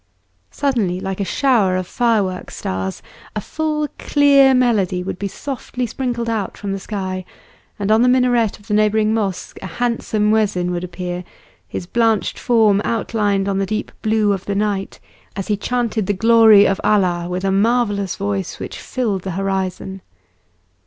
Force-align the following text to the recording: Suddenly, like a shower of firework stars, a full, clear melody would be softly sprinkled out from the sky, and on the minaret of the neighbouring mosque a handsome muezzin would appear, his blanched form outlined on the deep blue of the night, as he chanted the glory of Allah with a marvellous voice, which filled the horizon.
Suddenly, 0.49 0.99
like 0.99 1.19
a 1.19 1.23
shower 1.23 1.75
of 1.77 1.85
firework 1.85 2.49
stars, 2.49 3.03
a 3.35 3.39
full, 3.39 3.87
clear 3.99 4.55
melody 4.55 5.03
would 5.03 5.19
be 5.19 5.27
softly 5.27 5.85
sprinkled 5.85 6.27
out 6.27 6.57
from 6.57 6.71
the 6.71 6.79
sky, 6.79 7.23
and 7.77 7.91
on 7.91 8.01
the 8.01 8.07
minaret 8.09 8.57
of 8.57 8.67
the 8.67 8.73
neighbouring 8.73 9.13
mosque 9.13 9.59
a 9.61 9.67
handsome 9.67 10.31
muezzin 10.31 10.71
would 10.71 10.83
appear, 10.83 11.23
his 11.67 11.85
blanched 11.85 12.39
form 12.39 12.81
outlined 12.83 13.47
on 13.47 13.59
the 13.59 13.67
deep 13.67 13.91
blue 14.01 14.33
of 14.33 14.45
the 14.45 14.55
night, 14.55 14.99
as 15.35 15.49
he 15.49 15.55
chanted 15.55 16.07
the 16.07 16.13
glory 16.13 16.65
of 16.67 16.81
Allah 16.83 17.27
with 17.29 17.43
a 17.45 17.51
marvellous 17.51 18.15
voice, 18.15 18.59
which 18.59 18.79
filled 18.79 19.21
the 19.21 19.33
horizon. 19.37 20.01